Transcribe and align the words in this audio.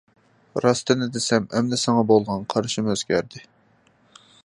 راستىمنى 0.65 1.09
دېسەم 1.17 1.45
ئەمدى 1.59 1.81
ساڭا 1.83 2.07
بولغان 2.13 2.49
قارىشىم 2.55 2.93
ئۆزگەردى. 2.95 3.47